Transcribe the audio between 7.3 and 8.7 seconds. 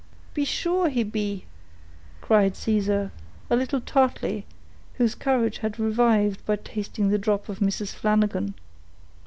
of Mrs. Flanagan.